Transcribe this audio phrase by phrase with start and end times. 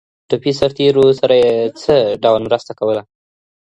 [0.29, 1.93] ټپي سرتېرو سره یې څه
[2.23, 3.01] ډول مرسته کوله؟